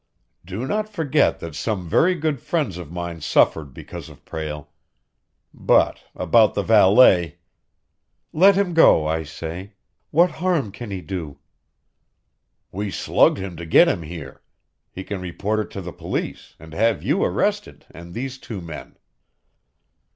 "Do 0.43 0.65
not 0.65 0.89
forget 0.89 1.39
that 1.41 1.53
some 1.53 1.87
very 1.87 2.15
good 2.15 2.41
friends 2.41 2.79
of 2.79 2.91
mine 2.91 3.21
suffered 3.21 3.71
because 3.71 4.09
of 4.09 4.25
Prale. 4.25 4.69
But, 5.53 5.99
about 6.15 6.55
the 6.55 6.63
valet" 6.63 7.37
"Let 8.33 8.55
him 8.55 8.73
go, 8.73 9.05
I 9.05 9.21
say. 9.21 9.73
What 10.09 10.31
harm 10.41 10.71
can 10.71 10.89
he 10.89 11.01
do?" 11.01 11.37
"We 12.71 12.89
slugged 12.89 13.37
him 13.37 13.55
to 13.57 13.65
get 13.67 13.87
him 13.87 14.01
here. 14.01 14.41
He 14.91 15.03
can 15.03 15.21
report 15.21 15.59
it 15.59 15.69
to 15.73 15.81
the 15.81 15.93
police, 15.93 16.55
and 16.57 16.73
have 16.73 17.03
you 17.03 17.23
arrested, 17.23 17.85
and 17.91 18.15
these 18.15 18.39
two 18.39 18.59
men." 18.59 18.97